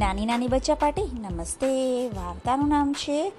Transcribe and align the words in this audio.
નાની 0.00 0.26
નાની 0.26 0.48
બચ્ચા 0.48 0.74
પાટી, 0.74 1.02
નમસ્તે, 1.02 2.08
વાર્તાનું 2.08 2.68
નામ 2.68 2.92
છે, 2.92 3.32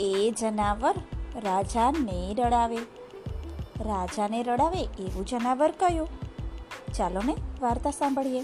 એ 0.00 0.34
જનાવર 0.40 0.94
રાજાને 1.40 2.34
રડાવે. 2.38 2.76
રાજાને 3.80 4.42
રડાવે 4.42 4.80
એવું 4.80 5.26
જનાવર 5.26 5.70
કયું? 5.70 6.08
ચાલો 6.96 7.20
ને 7.24 7.36
વાર્તા 7.60 7.90
સાંભળીએ. 7.90 8.42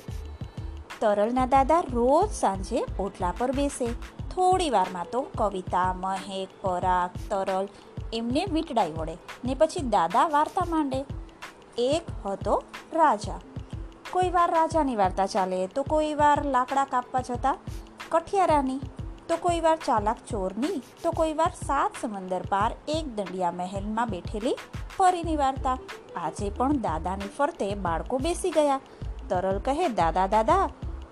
તરલના 1.01 1.47
દાદા 1.47 1.81
રોજ 1.81 2.31
સાંજે 2.31 2.85
ઓટલા 2.99 3.35
પર 3.39 3.53
બેસે. 3.53 3.87
થોડી 4.35 4.71
વારમાં 4.71 5.07
તો 5.13 5.23
કવિતા, 5.23 5.93
મહેક, 5.93 6.49
પરાગ, 6.63 7.11
તરલ 7.31 7.69
એમને 8.13 8.47
વીંટડાઈ 8.53 8.93
વળે 8.93 9.17
ને 9.45 9.55
પછી 9.55 9.81
દાદા 9.81 10.29
વાર્તા 10.29 10.67
માંડે. 10.71 11.05
એક 11.79 12.27
હતો 12.27 12.63
રાજા. 12.93 13.41
કોઈ 14.13 14.31
વાર 14.31 14.51
રાજાની 14.51 14.97
વાર્તા 14.97 15.27
ચાલે, 15.27 15.67
તો 15.67 15.83
કોઈ 15.83 16.15
વાર 16.15 16.45
લાકડા 16.45 16.85
કાપવા 16.85 17.21
જતા 17.21 17.57
કઠિયારાની, 18.09 18.81
તો 19.29 19.37
કોઈ 19.37 19.61
વાર 19.61 19.77
ચાલાક 19.77 20.17
ચોરની, 20.27 20.83
તો 21.03 21.13
કોઈ 21.13 21.33
વાર 21.33 21.53
સાત 21.67 21.93
સમંદર 22.03 22.43
પાર 22.49 22.73
એક 22.89 23.17
દંડિયા 23.17 23.51
મહેલમાં 23.51 24.09
બેઠેલી 24.09 24.57
પરીની 24.97 25.37
વાર્તા. 25.37 25.79
આજે 26.17 26.51
પણ 26.51 26.73
દાદાની 26.73 27.29
ફરતે 27.29 27.75
બાળકો 27.75 28.19
બેસી 28.19 28.51
ગયા. 28.51 28.81
તરલ 29.29 29.59
કહે, 29.59 29.89
દાદા 29.89 30.27
દાદા, 30.27 30.69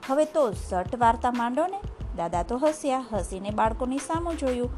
હવે 0.09 0.25
તો 0.25 0.53
ઝટ 0.53 0.99
વાર્તા 0.99 1.31
માંડો 1.31 1.67
ને. 1.67 1.81
દાદા 2.17 2.43
તો 2.43 2.57
હસ્યા, 2.57 3.05
હસીને 3.13 3.51
બાળકોની 3.51 3.99
સામું 3.99 4.39
જોયું. 4.39 4.71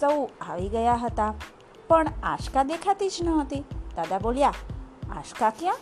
સૌ 0.00 0.26
આવી 0.50 0.68
ગયા 0.68 0.94
હતા, 0.94 1.34
પણ 1.88 2.06
આશકા 2.22 2.62
દેખાતી 2.62 3.08
જ 3.08 3.16
ન 3.22 3.28
હતી. 3.28 3.64
દાદા 3.96 4.18
બોલ્યા, 4.18 4.54
આશકા 5.16 5.50
ક્યાં? 5.50 5.76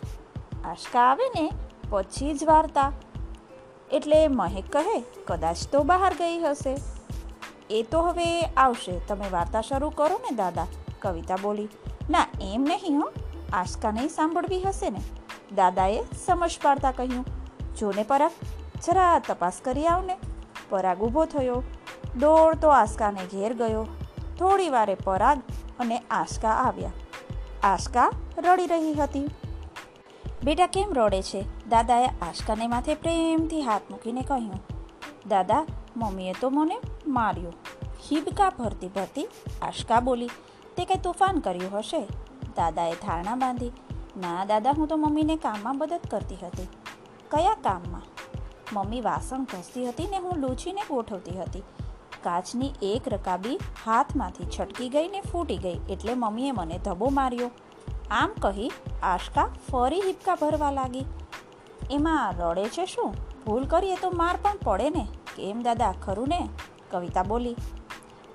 આશકા 0.70 1.00
આવે 1.00 1.28
ને? 1.40 1.50
પછી 1.90 2.34
જ 2.34 2.44
વાર્તા. 2.44 2.92
એટલે 3.92 4.28
મહેક 4.28 4.72
કહે, 4.72 5.04
કદાચ 5.26 5.56
તો 5.72 5.82
બહાર 5.82 6.12
ગઈ 6.14 6.38
હશે. 6.38 6.76
એ 7.70 7.82
તો 7.82 8.00
હવે 8.00 8.40
આવશે. 8.40 9.00
તમે 9.08 9.30
વાર્તા 9.30 9.60
શરૂ 9.60 9.90
કરો 9.90 10.18
ને, 10.18 10.36
દાદા. 10.36 10.66
કવિતા 11.00 11.36
બોલી, 11.42 11.68
ના, 12.10 12.26
એમ 12.40 12.62
નહીં 12.62 13.00
હો. 13.00 13.12
આશકા 13.52 13.90
નહીં 13.90 14.08
સાંભળવી 14.08 14.62
હશે 14.62 14.90
ને. 14.90 15.00
દાદાએ 15.54 16.02
સમજ 16.26 16.58
પાડતા 16.62 16.92
કહ્યું, 16.92 17.24
જોને 17.76 18.02
પરાગ, 18.02 18.30
જરા 18.86 19.18
તપાસ 19.18 19.60
કરી 19.64 19.86
આવને 19.86 20.18
પરાગ 20.70 20.98
ઊભો 20.98 21.24
થયો. 21.24 21.62
દોડતો 22.18 22.68
આસ્કાને 22.68 23.20
ઘેર 23.24 23.54
ગયો. 23.54 23.86
થોડી 24.38 24.68
વારે 24.68 24.94
પરાગ 24.94 25.42
અને 25.78 26.02
આસ્કા 26.10 26.48
આવ્યા. 26.48 26.92
આસ્કા 27.62 28.10
રડી 28.38 28.66
રહી 28.66 28.94
હતી. 28.94 29.30
બેટા, 30.44 30.66
કેમ 30.66 30.92
રડે 30.92 31.22
છે? 31.22 31.59
દાદાએ 31.70 32.06
આશકાને 32.06 32.66
માથે 32.66 32.94
પ્રેમથી 32.94 33.60
હાથ 33.62 33.82
મૂકીને 33.90 34.22
કહ્યું, 34.22 34.62
દાદા, 35.28 35.66
મમ્મીએ 35.96 36.32
તો 36.40 36.50
મને 36.50 36.80
માર્યો. 37.06 37.52
હિબકા 38.10 38.52
ભરતી 38.58 38.88
ભરતી 38.88 39.24
આશકા 39.62 40.00
બોલી, 40.00 40.30
તે 40.76 40.84
કંઈ 40.84 40.98
તોફાન 40.98 41.38
કર્યું 41.38 41.78
હશે? 41.78 42.00
દાદાએ 42.56 42.94
ધારણા 42.94 43.34
બાંધી, 43.34 43.70
ના 44.16 44.44
દાદા, 44.44 44.70
હું 44.70 44.88
તો 44.88 44.96
મમ્મીને 44.96 45.36
કામમાં 45.36 45.78
મદદ 45.78 46.00
કરતી 46.10 46.36
હતી. 46.42 46.68
કયા 47.30 47.54
કામમાં? 47.54 48.02
મમ્મી 48.72 49.00
વાસણ 49.00 49.44
ઘસતી 49.44 49.88
હતી 49.88 50.06
ને 50.06 50.18
હું 50.18 50.36
લૂછીને 50.36 50.82
ગોઠવતી 50.90 51.38
હતી. 51.40 51.62
કાચની 52.22 52.72
એક 52.82 53.08
રકાબી 53.08 53.58
હાથમાંથી 53.84 54.44
છટકી 54.44 54.88
ગઈ 54.88 55.08
ને 55.08 55.20
ફૂટી 55.20 55.56
ગઈ 55.56 55.80
એટલે 55.90 56.14
મમ્મીએ 56.14 56.52
મને 56.52 56.78
ધબો 56.78 57.08
માર્યો. 57.08 57.50
આમ 58.10 58.30
કહી 58.42 58.70
આશકા 59.02 59.48
ફરી 59.72 60.00
હિપકા 60.00 60.34
ભરવા 60.34 60.70
લાગી. 60.70 61.06
એમાં 61.90 62.32
રડે 62.32 62.68
છે 62.68 62.86
શું? 62.86 63.14
ભૂલ 63.46 63.64
કરીએ 63.64 63.96
તો 63.96 64.10
માર 64.10 64.38
પણ 64.42 64.56
પડે 64.64 64.90
ને? 64.90 65.08
કેમ 65.36 65.62
દાદા? 65.62 65.94
ખરું 66.02 66.28
ને? 66.28 66.48
કવિતા 66.90 67.22
બોલી. 67.22 67.56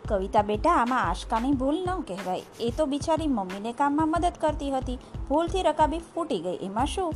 કવિતા 0.09 0.41
બેટા, 0.41 0.71
આમાં 0.71 1.09
આશકાની 1.09 1.51
ભૂલ 1.51 1.85
ન 1.87 2.01
કહેવાય. 2.01 2.43
એ 2.59 2.73
તો 2.77 2.85
બિચારી 2.85 3.27
મમ્મીને 3.27 3.73
કામમાં 3.73 4.07
મદદ 4.07 4.33
કરતી 4.41 4.71
હતી. 4.71 4.99
ભૂલથી 5.29 5.63
રકાબી 5.63 5.99
ફૂટી 5.99 6.39
ગઈ. 6.39 6.57
એમાં 6.65 6.85
શું? 6.85 7.13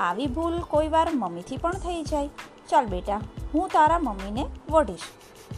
આવી 0.00 0.26
ભૂલ 0.26 0.58
કોઈ 0.60 0.88
વાર 0.88 1.08
મમ્મીથી 1.14 1.56
પણ 1.56 1.72
થઈ 1.72 2.02
જાય. 2.02 2.28
ચાલ 2.68 2.86
બેટા, 2.86 3.20
હું 3.54 3.68
તારા 3.68 3.98
મમ્મીને 3.98 4.46
વઢીશ. 4.70 5.00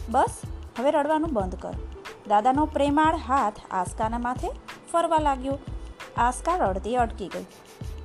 બસ, 0.09 0.41
હવે 0.79 0.91
રડવાનું 0.91 1.33
બંધ 1.33 1.55
કર. 1.55 1.73
દાદાનો 2.27 2.65
પ્રેમાળ 2.65 3.15
હાથ 3.15 3.53
આસ્કાના 3.71 4.19
માથે 4.19 4.47
ફરવા 4.91 5.17
લાગ્યો. 5.17 5.57
આસ્કા 6.17 6.55
રડતી 6.55 6.95
અટકી 6.95 7.27
ગઈ. 7.27 7.43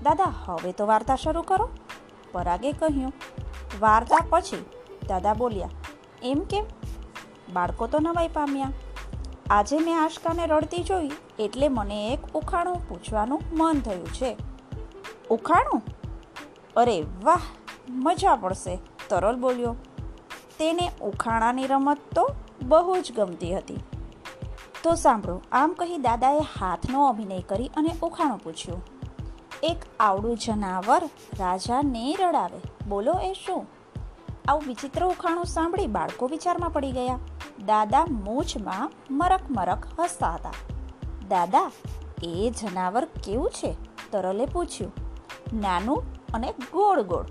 દાદા, 0.03 0.34
હવે 0.45 0.73
તો 0.73 0.87
વાર્તા 0.87 1.17
શરૂ 1.17 1.43
કરો. 1.43 1.71
પરાગે 2.34 2.72
કહ્યું. 2.72 3.12
વાર્તા 3.81 4.21
પછી 4.31 4.65
દાદા 5.09 5.34
બોલ્યા, 5.34 5.71
એમ 6.22 6.41
કેમ? 6.50 6.65
બાળકો 7.53 7.87
તો 7.87 7.99
નવાઈ 7.99 8.28
પામ્યા. 8.28 8.72
આજે 9.50 9.78
મેં 9.78 10.03
આશકાને 10.03 10.47
રડતી 10.47 10.83
જોઈ 10.83 11.11
એટલે 11.39 11.69
મને 11.69 11.99
એક 12.12 12.22
ઉખાણું 12.34 12.78
પૂછવાનું 12.89 13.43
મન 13.53 13.81
થયું 13.81 14.06
છે. 14.06 14.37
ઉખાણું? 15.31 15.83
અરે 16.77 16.97
વાહ, 17.22 17.43
મજા 17.89 18.37
પડશે, 18.37 18.78
તરલ 19.09 19.37
બોલ્યો. 19.37 19.77
તેને 20.59 20.91
ઉખાણાની 21.03 21.66
રમત 21.66 21.99
તો 22.15 22.25
બહુ 22.62 22.97
જ 23.01 23.12
ગમતી 23.16 23.55
હતી. 23.56 23.81
તો 24.83 24.95
સાંભળો, 24.95 25.43
આમ 25.53 25.72
કહી 25.72 25.99
દાદાએ 25.99 26.41
હાથનો 26.61 27.06
અભિનય 27.06 27.43
કરી 27.43 27.71
અને 27.77 27.95
ઉખાણું 28.03 28.39
પૂછ્યું. 28.39 28.81
એક 29.65 29.77
આવડું 30.01 30.37
જનાવર 30.37 31.11
રાજાને 31.39 32.17
રડાવે 32.21 32.89
બોલો 32.89 33.13
એ 33.13 33.33
શું? 33.33 33.67
આવું 34.49 34.63
વિચિત્ર 34.67 35.07
ઉખાણું 35.07 35.45
સાંભળી 35.45 35.87
બાળકો 35.87 36.27
વિચારમાં 36.27 36.71
પડી 36.71 36.93
ગયા. 36.93 37.19
દાદા 37.65 38.05
મૂછમાં 38.05 38.93
મરક 39.11 39.41
મરક 39.51 40.01
હસતા 40.01 40.31
હતા. 40.31 40.53
દાદા, 41.29 41.71
એ 42.23 42.53
જનાવર 42.61 43.05
કેવું 43.05 43.51
છે? 43.51 43.77
તરલે 44.11 44.47
પૂછ્યું. 44.47 44.93
નાનું 45.61 46.05
અને 46.35 46.55
ગોળ 46.73 47.03
ગોળ. 47.03 47.27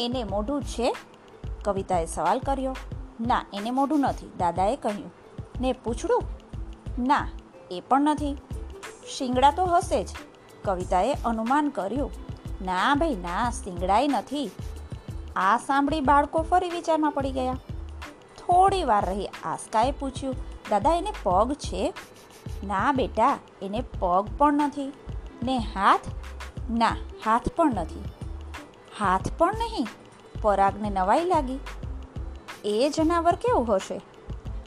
એને 0.00 0.24
મોઢું 0.24 0.62
છે? 0.62 0.96
કવિતાએ 1.64 2.06
સવાલ 2.06 2.38
કર્યો. 2.38 2.76
ના, 3.20 3.44
એને 3.54 3.70
મોઢું 3.70 4.00
નથી, 4.00 4.30
દાદાએ 4.38 4.76
કહ્યું. 4.76 5.12
ને 5.60 5.72
પૂછડું? 5.72 6.22
ના, 6.98 7.28
એ 7.70 7.82
પણ 7.88 8.00
નથી. 8.00 8.36
શિંગડા 9.18 9.50
તો 9.50 9.64
હશે 9.64 10.04
જ. 10.04 10.08
કવિતાએ 10.64 11.14
અનુમાન 11.24 11.68
કર્યું, 11.68 12.10
ના 12.62 12.94
ભાઈ, 12.94 13.14
ના, 13.14 13.50
સિંગડાઈ 13.50 14.08
નથી. 14.08 14.50
આ 15.36 15.58
સાંભળી 15.58 16.00
બાળકો 16.00 16.42
ફરી 16.42 16.70
વિચારમાં 16.70 17.12
પડી 17.12 17.32
ગયા. 17.32 17.54
થોડી 18.38 18.84
વાર 18.84 19.06
રહી 19.06 19.26
આસ્કાએ 19.26 19.90
પૂછ્યું, 19.90 20.34
દાદા, 20.70 20.94
એને 20.94 21.12
પગ 21.22 21.52
છે? 21.52 21.94
ના, 22.64 22.92
બેટા, 22.92 23.38
એને 23.62 23.84
પગ 24.00 24.28
પણ 24.38 24.54
નથી. 24.54 24.92
ને 25.42 25.58
હાથ? 25.58 26.00
ના, 26.70 26.96
હાથ 27.24 27.48
પણ 27.48 27.74
નથી. 27.74 28.04
હાથ 28.98 29.28
પણ 29.38 29.54
નહીં? 29.54 29.86
પરાગને 30.42 30.90
નવાઈ 30.90 31.24
લાગી. 31.24 31.58
એ 32.64 32.92
જનાવર 32.96 33.34
કેવું 33.34 33.76
હશે? 33.76 34.00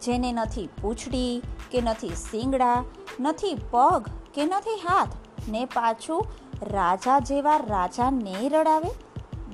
જેને 0.02 0.32
નથી 0.32 0.70
પૂંછડી, 0.82 1.42
કે 1.72 1.82
નથી 1.82 2.10
શિંગડા 2.10 2.84
નથી 3.20 3.58
પગ, 3.72 4.08
કે 4.34 4.46
નથી 4.46 4.82
હાથ? 4.90 5.27
ને 5.48 5.66
પાછું 5.66 6.26
રાજા 6.62 7.20
જેવા 7.20 7.58
રાજાને 7.58 8.50
રડાવે? 8.50 8.92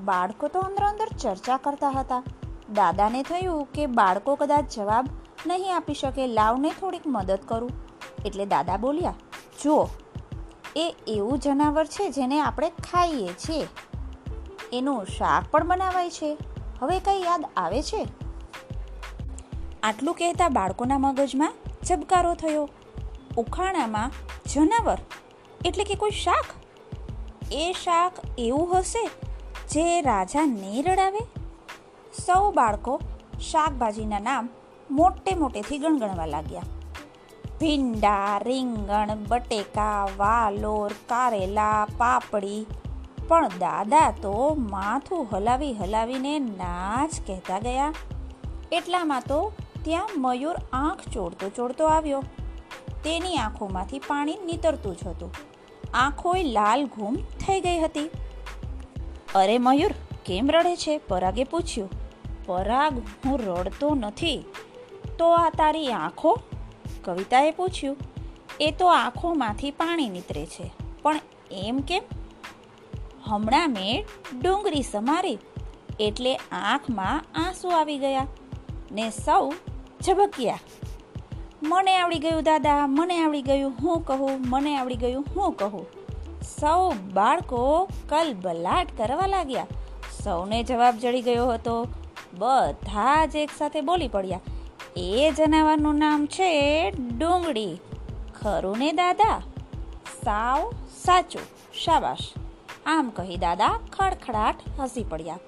બાળકો 0.04 0.48
તો 0.48 0.60
અંદર 0.60 0.84
અંદર 0.84 1.08
ચર્ચા 1.18 1.56
કરતા 1.56 1.90
હતા. 1.90 2.22
દાદાને 2.72 3.22
થયું 3.22 3.66
કે 3.74 3.86
બાળકો 3.86 4.34
કદાચ 4.34 4.64
જવાબ 4.76 5.08
નહીં 5.46 5.76
આપી 5.76 5.94
શકે, 5.94 6.26
લાવને 6.26 6.70
થોડીક 6.70 7.06
મદદ 7.06 7.38
કરું. 7.46 7.72
એટલે 8.24 8.46
દાદા 8.46 8.76
બોલ્યા, 8.76 9.14
જુઓ, 9.62 9.88
એ 10.76 10.86
એવું 11.06 11.38
જનાવર 11.38 11.86
છે 11.86 12.10
જેને 12.10 12.40
આપણે 12.40 12.70
ખાઈએ 12.90 13.32
છીએ. 13.44 13.66
એનું 14.72 15.06
શાક 15.06 15.50
પણ 15.50 15.66
બનાવાય 15.66 16.10
છે. 16.10 16.30
હવે 16.80 17.00
કંઈ 17.00 17.22
યાદ 17.22 17.44
આવે 17.56 17.82
છે? 17.82 18.06
આટલું 19.82 20.14
કહેતા 20.14 20.48
બાળકોના 20.48 20.98
મગજમાં 20.98 21.54
ઝબકારો 21.84 22.34
થયો. 22.34 22.68
ઉખાણામાં 23.38 24.10
જનાવર 24.54 24.98
એટલે 25.64 25.84
કે 25.84 25.94
કોઈ 25.94 26.10
શાક? 26.10 26.44
એ 27.52 27.74
શાક 27.84 28.12
એવું 28.38 28.78
હશે 28.78 29.10
જે 29.70 30.02
રાજા 30.02 30.44
નહીં 30.44 30.84
રડાવે 30.84 31.18
સૌ 32.26 32.50
બાળકો 32.50 33.00
શાકભાજીના 33.50 34.18
નામ 34.18 34.48
મોટે 34.90 35.34
મોટેથી 35.34 35.78
ગણગણવા 35.78 36.26
લાગ્યા. 36.26 36.62
ભીંડા, 37.60 38.38
રીંગણ, 38.38 39.08
બટેકા, 39.28 40.08
વાલોર, 40.16 40.92
કારેલા, 40.92 41.86
પાપડી. 41.98 42.66
પણ 43.28 43.48
દાદા 43.48 44.10
તો 44.10 44.56
માથું 44.70 45.28
હલાવી 45.32 45.74
હલાવીને 45.74 46.38
ના 46.38 47.06
જ 47.06 47.20
કહેતા 47.26 47.58
ગયા. 47.58 47.94
એટલામાં 48.72 49.20
તો 49.20 49.52
ત્યાં 49.84 50.10
મયુર 50.16 50.56
આંખ 50.72 51.00
ચોડતો 51.12 51.48
ચોડતો 51.48 51.86
આવ્યો. 51.86 52.22
તેની 53.04 53.36
આંખોમાંથી 53.36 53.98
પાણી 53.98 54.36
નીતરતું 54.44 54.96
જ 54.96 55.06
હતું. 55.06 55.34
આંખોય 55.94 56.42
લાલ 56.42 56.84
ઘૂમ 56.84 57.16
થઈ 57.16 57.60
ગઈ 57.60 57.78
હતી. 57.78 58.10
અરે 59.34 59.58
મયુર, 59.58 59.92
કેમ 60.24 60.50
રડે 60.50 60.76
છે? 60.76 60.98
પરાગે 60.98 61.44
પૂછ્યું. 61.44 61.90
પરાગ, 62.46 63.02
હું 63.26 63.38
રડતો 63.40 63.94
નથી. 63.94 64.44
તો 65.18 65.32
આ 65.32 65.50
તારી 65.50 65.88
આંખો? 65.92 66.40
કવિતાએ 67.04 67.50
પૂછ્યું. 67.50 67.96
એ 68.60 68.70
તો 68.70 68.86
આંખોમાંથી 68.86 69.70
પાણી 69.70 70.08
નીતરે 70.08 70.46
છે. 70.46 70.72
પણ 71.02 71.20
એમ 71.50 71.78
કેમ? 71.78 72.02
હમણાં 73.24 73.68
મેં 73.68 74.04
ડુંગળી 74.42 74.82
સમારી, 74.82 75.38
એટલે 76.00 76.36
આંખમાં 76.36 77.24
આંસુ 77.34 77.68
આવી 77.68 77.98
ગયા. 77.98 78.26
ને 78.92 79.10
સૌ 79.10 79.52
ઝબક્યા. 80.02 80.58
મને 81.66 81.96
આવડી 81.96 82.18
ગયું 82.18 82.42
દાદા, 82.42 82.86
મને 82.86 83.24
આવડી 83.24 83.42
ગયું 83.42 83.72
હું 83.82 84.04
કહું, 84.04 84.30
મને 84.48 84.76
આવડી 84.76 84.94
ગયું 84.94 85.26
હું 85.36 85.52
કહું. 85.52 85.86
સૌ 86.60 86.90
બાળકો 86.90 87.88
કલબલાટ 88.08 88.86
કરવા 88.98 89.26
લાગ્યા. 89.26 89.66
સૌને 90.24 90.62
જવાબ 90.62 90.96
જડી 90.96 91.22
ગયો 91.22 91.46
હતો. 91.46 91.86
બધા 92.38 93.26
જ 93.26 93.36
એકસાથે 93.36 93.80
બોલી 93.80 94.08
પડ્યા. 94.08 94.40
એ 94.96 95.32
જનાવરનું 95.36 95.94
નામ 95.94 96.26
છે 96.26 96.90
ડુંગળી. 96.90 97.78
ખરું 98.42 98.78
ને 98.78 98.92
દાદા? 98.92 99.42
સાવ 100.24 100.72
સાચું. 101.04 101.42
શાબાશ. 101.84 102.18
આમ 102.86 103.10
કહી 103.10 103.36
દાદા 103.36 103.78
ખડખડાટ 103.92 104.80
હસી 104.80 105.04
પડ્યા. 105.04 105.38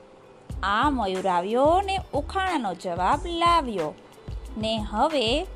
આ 0.63 0.91
મયુર 0.91 1.29
આવ્યો 1.29 1.83
ને 1.87 1.99
ઉખાણાનો 2.15 2.75
જવાબ 2.75 3.21
લાવ્યો. 3.27 3.95
ને 4.59 4.79
હવે 4.79 5.47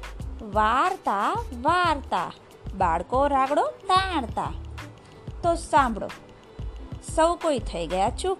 વાર્તા 0.42 1.42
વાર્તા. 1.62 2.32
બાળકો 2.78 3.26
રાગડો, 3.26 3.62
તાણતા. 3.66 4.52
તો 5.42 5.54
સાંભળો. 5.54 6.08
સૌ 7.14 7.34
કોઈ 7.34 7.58
થઈ 7.58 7.86
ગયા 7.86 8.10
ચૂપ. 8.10 8.38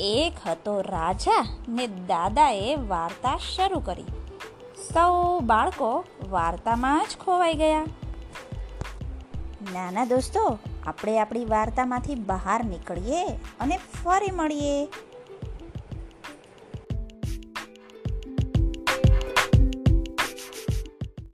એક 0.00 0.48
હતો 0.48 0.80
રાજા 0.80 1.46
ને 1.68 1.86
દાદાએ 1.86 2.74
વાર્તા 2.74 3.36
શરૂ 3.36 3.80
કરી. 3.80 4.04
સૌ 4.92 5.38
બાળકો 5.40 6.04
વાર્તામાં 6.30 7.06
જ 7.10 7.16
ખોવાઈ 7.24 7.54
ગયા. 7.54 7.84
નાના 9.72 10.04
દોસ્તો, 10.04 10.58
આપણે 10.86 11.18
આપણી 11.18 11.44
વાર્તામાંથી 11.44 12.14
બહાર 12.14 12.64
નીકળીએ 12.64 13.28
અને 13.60 13.76
ફરી 13.76 14.30
મળીએ. 14.30 14.88